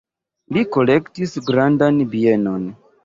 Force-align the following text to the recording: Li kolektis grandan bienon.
Li 0.55 0.61
kolektis 0.77 1.37
grandan 1.49 2.01
bienon. 2.15 2.65